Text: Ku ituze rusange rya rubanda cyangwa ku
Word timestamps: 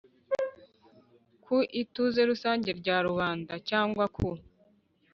Ku 1.43 1.57
ituze 1.81 2.21
rusange 2.31 2.69
rya 2.79 2.97
rubanda 3.07 3.53
cyangwa 3.69 4.05
ku 4.15 4.27